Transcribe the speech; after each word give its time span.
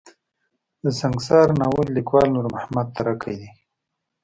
د 0.83 0.85
سنګسار 0.99 1.47
ناول 1.59 1.87
ليکوال 1.97 2.27
نور 2.35 2.45
محمد 2.55 2.87
تره 2.95 3.13
کی 3.21 3.33
دی. 3.39 3.49